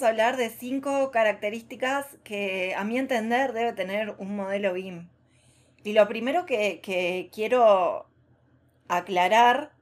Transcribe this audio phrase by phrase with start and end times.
[0.00, 5.10] Vamos a hablar de cinco características que a mi entender debe tener un modelo BIM.
[5.84, 8.06] Y lo primero que, que quiero
[8.88, 9.72] aclarar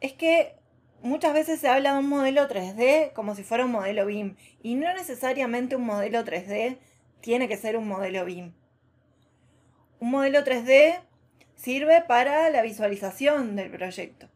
[0.00, 0.56] es que
[1.00, 4.36] muchas veces se habla de un modelo 3D como si fuera un modelo BIM.
[4.62, 6.76] Y no necesariamente un modelo 3D
[7.22, 8.52] tiene que ser un modelo BIM.
[10.00, 11.00] Un modelo 3D
[11.54, 14.28] sirve para la visualización del proyecto.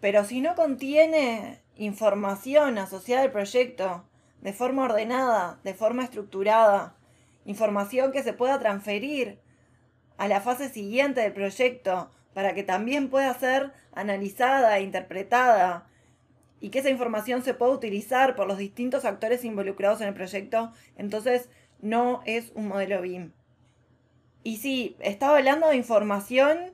[0.00, 4.04] Pero si no contiene información asociada al proyecto
[4.40, 6.96] de forma ordenada, de forma estructurada,
[7.44, 9.40] información que se pueda transferir
[10.16, 15.86] a la fase siguiente del proyecto para que también pueda ser analizada, interpretada
[16.60, 20.72] y que esa información se pueda utilizar por los distintos actores involucrados en el proyecto,
[20.96, 21.48] entonces
[21.80, 23.32] no es un modelo BIM.
[24.42, 26.72] Y sí, estaba hablando de información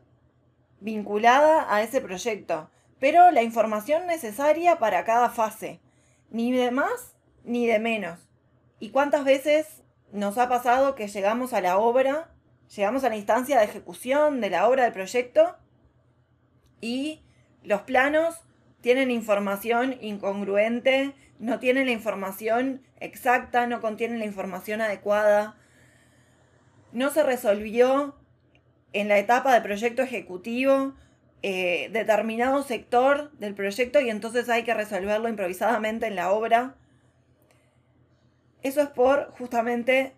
[0.81, 5.81] vinculada a ese proyecto, pero la información necesaria para cada fase,
[6.31, 8.29] ni de más ni de menos.
[8.79, 12.31] ¿Y cuántas veces nos ha pasado que llegamos a la obra,
[12.75, 15.57] llegamos a la instancia de ejecución de la obra del proyecto
[16.81, 17.23] y
[17.63, 18.37] los planos
[18.81, 25.57] tienen información incongruente, no tienen la información exacta, no contienen la información adecuada,
[26.93, 28.15] no se resolvió
[28.93, 30.95] en la etapa de proyecto ejecutivo
[31.43, 36.77] eh, determinado sector del proyecto y entonces hay que resolverlo improvisadamente en la obra.
[38.63, 40.13] Eso es por justamente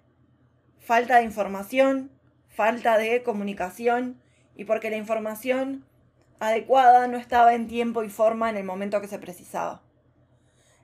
[0.81, 2.11] falta de información,
[2.49, 4.21] falta de comunicación
[4.57, 5.85] y porque la información
[6.41, 9.81] adecuada no estaba en tiempo y forma en el momento que se precisaba.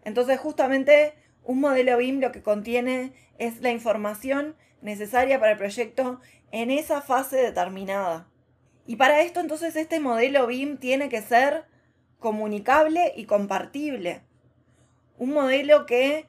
[0.05, 6.21] Entonces justamente un modelo BIM lo que contiene es la información necesaria para el proyecto
[6.53, 8.29] en esa fase determinada.
[8.89, 11.67] Y para esto entonces este modelo BIM tiene que ser
[12.19, 14.23] comunicable y compartible.
[15.19, 16.25] Un modelo que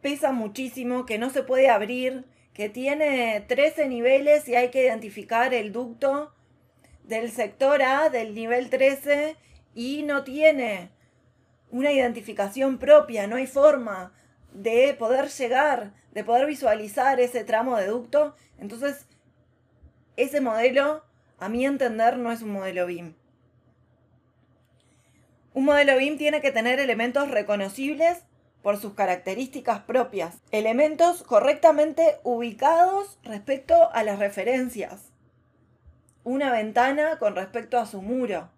[0.00, 2.24] pesa muchísimo, que no se puede abrir,
[2.54, 6.32] que tiene 13 niveles y hay que identificar el ducto
[7.02, 9.36] del sector A del nivel 13
[9.74, 10.88] y no tiene
[11.72, 14.14] una identificación propia, no hay forma
[14.54, 19.06] de poder llegar, de poder visualizar ese tramo de ducto, entonces
[20.16, 21.04] ese modelo,
[21.38, 23.14] a mi entender, no es un modelo BIM.
[25.52, 28.24] Un modelo BIM tiene que tener elementos reconocibles
[28.62, 35.12] por sus características propias, elementos correctamente ubicados respecto a las referencias.
[36.24, 38.48] Una ventana con respecto a su muro,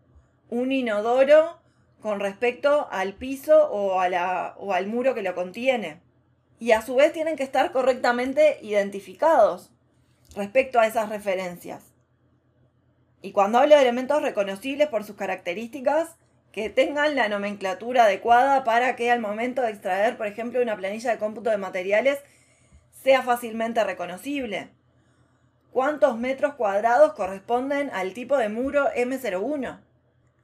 [0.49, 1.59] un inodoro
[2.01, 6.01] con respecto al piso o, o al muro que lo contiene.
[6.61, 9.73] Y a su vez tienen que estar correctamente identificados
[10.37, 11.83] respecto a esas referencias.
[13.23, 16.17] Y cuando hablo de elementos reconocibles por sus características,
[16.53, 21.11] que tengan la nomenclatura adecuada para que al momento de extraer, por ejemplo, una planilla
[21.11, 22.21] de cómputo de materiales,
[23.03, 24.71] sea fácilmente reconocible.
[25.73, 29.81] ¿Cuántos metros cuadrados corresponden al tipo de muro M01?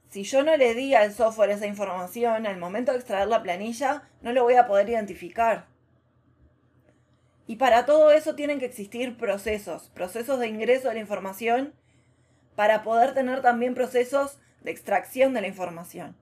[0.09, 4.03] Si yo no le di al software esa información al momento de extraer la planilla,
[4.21, 5.72] no lo voy a poder identificar.
[7.47, 11.73] Y para todo eso tienen que existir procesos, procesos de ingreso de la información,
[12.55, 16.15] para poder tener también procesos de extracción de la información.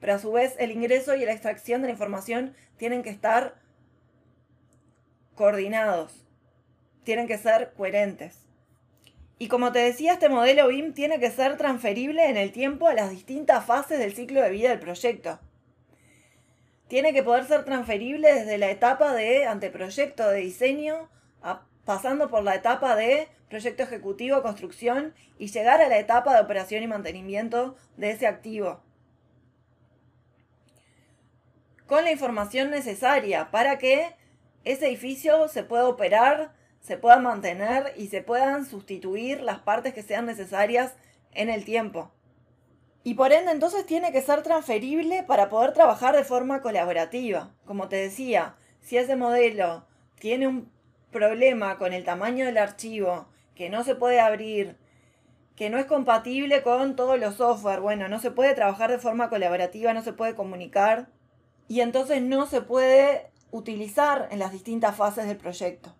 [0.00, 3.54] Pero a su vez el ingreso y la extracción de la información tienen que estar
[5.34, 6.26] coordinados,
[7.04, 8.46] tienen que ser coherentes.
[9.38, 12.94] Y como te decía, este modelo BIM tiene que ser transferible en el tiempo a
[12.94, 15.40] las distintas fases del ciclo de vida del proyecto.
[16.92, 21.08] Tiene que poder ser transferible desde la etapa de anteproyecto de diseño,
[21.86, 26.82] pasando por la etapa de proyecto ejecutivo, construcción y llegar a la etapa de operación
[26.82, 28.82] y mantenimiento de ese activo.
[31.86, 34.14] Con la información necesaria para que
[34.64, 36.52] ese edificio se pueda operar
[36.82, 40.92] se puedan mantener y se puedan sustituir las partes que sean necesarias
[41.32, 42.12] en el tiempo.
[43.04, 47.50] Y por ende entonces tiene que ser transferible para poder trabajar de forma colaborativa.
[47.64, 49.86] Como te decía, si ese modelo
[50.18, 50.70] tiene un
[51.10, 54.76] problema con el tamaño del archivo, que no se puede abrir,
[55.56, 57.80] que no es compatible con todos los software.
[57.80, 61.08] Bueno, no se puede trabajar de forma colaborativa, no se puede comunicar
[61.68, 65.94] y entonces no se puede utilizar en las distintas fases del proyecto.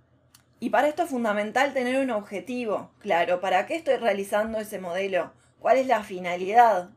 [0.58, 5.32] Y para esto es fundamental tener un objetivo, claro, ¿para qué estoy realizando ese modelo?
[5.62, 6.90] ¿Cuál es la finalidad?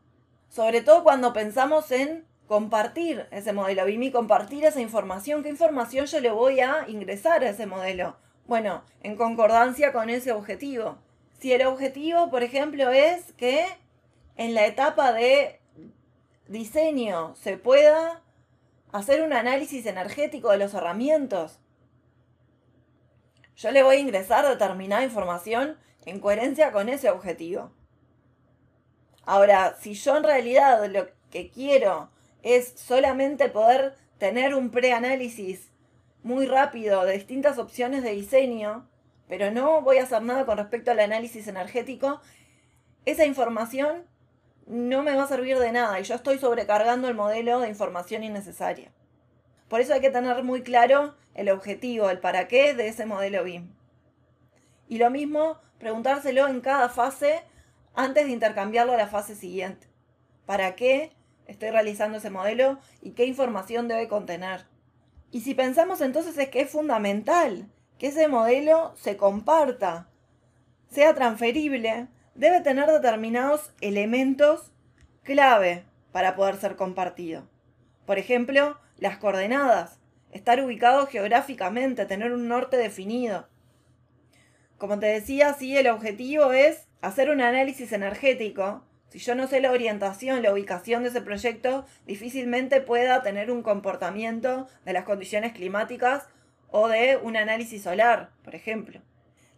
[0.48, 5.44] Sobre todo cuando pensamos en compartir ese modelo BIM y compartir esa información.
[5.44, 8.16] ¿Qué información yo le voy a ingresar a ese modelo?
[8.48, 10.98] Bueno, en concordancia con ese objetivo.
[11.38, 13.66] Si el objetivo, por ejemplo, es que
[14.34, 15.60] en la etapa de
[16.48, 18.24] diseño se pueda
[18.90, 21.60] hacer un análisis energético de los herramientas,
[23.54, 27.75] yo le voy a ingresar determinada información en coherencia con ese objetivo.
[29.26, 32.10] Ahora, si yo en realidad lo que quiero
[32.42, 35.70] es solamente poder tener un preanálisis
[36.22, 38.88] muy rápido de distintas opciones de diseño,
[39.28, 42.20] pero no voy a hacer nada con respecto al análisis energético,
[43.04, 44.04] esa información
[44.66, 48.22] no me va a servir de nada y yo estoy sobrecargando el modelo de información
[48.22, 48.92] innecesaria.
[49.68, 53.42] Por eso hay que tener muy claro el objetivo, el para qué de ese modelo
[53.42, 53.72] BIM.
[54.88, 57.42] Y lo mismo, preguntárselo en cada fase
[57.96, 59.88] antes de intercambiarlo a la fase siguiente.
[60.44, 61.12] ¿Para qué
[61.46, 64.66] estoy realizando ese modelo y qué información debe contener?
[65.32, 70.08] Y si pensamos entonces es que es fundamental que ese modelo se comparta,
[70.90, 74.70] sea transferible, debe tener determinados elementos
[75.22, 77.48] clave para poder ser compartido.
[78.04, 79.98] Por ejemplo, las coordenadas,
[80.30, 83.48] estar ubicado geográficamente, tener un norte definido.
[84.78, 88.82] Como te decía, sí, el objetivo es hacer un análisis energético.
[89.08, 93.62] Si yo no sé la orientación, la ubicación de ese proyecto, difícilmente pueda tener un
[93.62, 96.28] comportamiento de las condiciones climáticas
[96.70, 99.00] o de un análisis solar, por ejemplo.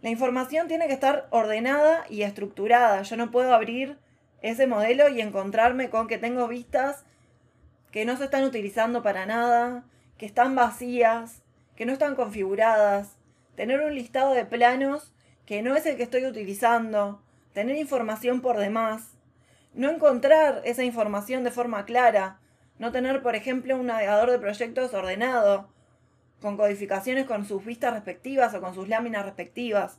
[0.03, 3.03] La información tiene que estar ordenada y estructurada.
[3.03, 3.99] Yo no puedo abrir
[4.43, 7.05] ese modelo y encontrarme con que tengo vistas
[7.91, 9.85] que no se están utilizando para nada,
[10.19, 11.43] que están vacías,
[11.75, 13.17] que no están configuradas.
[13.57, 15.15] Tener un listado de planos
[15.47, 17.23] que no es el que estoy utilizando.
[17.59, 19.17] Tener información por demás.
[19.75, 22.39] No encontrar esa información de forma clara.
[22.79, 25.69] No tener, por ejemplo, un navegador de proyectos ordenado
[26.41, 29.99] con codificaciones con sus vistas respectivas o con sus láminas respectivas.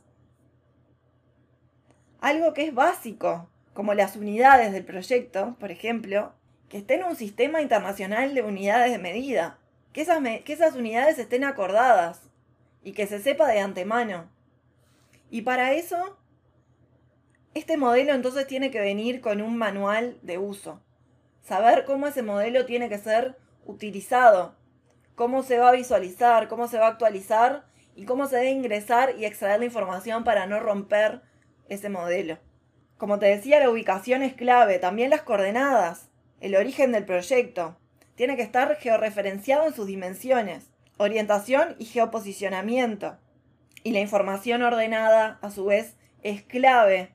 [2.22, 6.32] Algo que es básico, como las unidades del proyecto, por ejemplo,
[6.70, 9.58] que estén en un sistema internacional de unidades de medida,
[9.92, 12.22] que esas, que esas unidades estén acordadas
[12.82, 14.30] y que se sepa de antemano.
[15.30, 16.16] Y para eso,
[17.54, 20.80] este modelo entonces tiene que venir con un manual de uso.
[21.42, 24.60] Saber cómo ese modelo tiene que ser utilizado
[25.20, 29.16] cómo se va a visualizar, cómo se va a actualizar y cómo se debe ingresar
[29.18, 31.20] y extraer la información para no romper
[31.68, 32.38] ese modelo.
[32.96, 36.08] Como te decía, la ubicación es clave, también las coordenadas,
[36.40, 37.76] el origen del proyecto.
[38.14, 43.18] Tiene que estar georreferenciado en sus dimensiones, orientación y geoposicionamiento.
[43.82, 47.12] Y la información ordenada, a su vez, es clave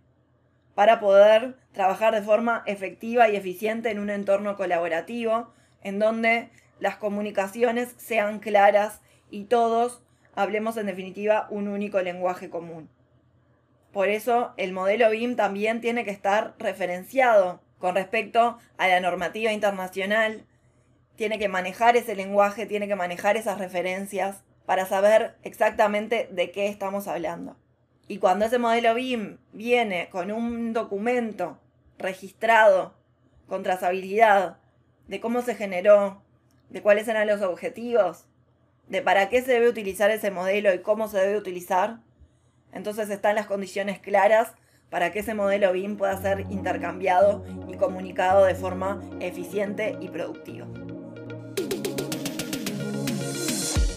[0.76, 6.50] para poder trabajar de forma efectiva y eficiente en un entorno colaborativo, en donde
[6.80, 9.02] las comunicaciones sean claras
[9.32, 10.02] y todos
[10.36, 12.90] hablemos en definitiva un único lenguaje común.
[13.94, 19.54] Por eso el modelo BIM también tiene que estar referenciado con respecto a la normativa
[19.54, 20.46] internacional,
[21.16, 26.68] tiene que manejar ese lenguaje, tiene que manejar esas referencias para saber exactamente de qué
[26.68, 27.56] estamos hablando.
[28.08, 31.60] Y cuando ese modelo BIM viene con un documento
[31.98, 32.94] registrado
[33.48, 34.58] con trazabilidad
[35.08, 36.22] de cómo se generó,
[36.70, 38.26] de cuáles eran los objetivos,
[38.88, 42.00] de para qué se debe utilizar ese modelo y cómo se debe utilizar,
[42.72, 44.54] entonces están las condiciones claras
[44.90, 50.68] para que ese modelo BIM pueda ser intercambiado y comunicado de forma eficiente y productiva.